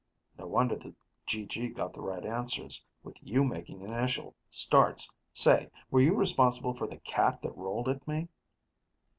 [0.39, 0.95] "No wonder the
[1.27, 5.13] GG got the right answers, with you making initial starts.
[5.31, 8.27] Say, were you responsible for the cat that rolled at me?"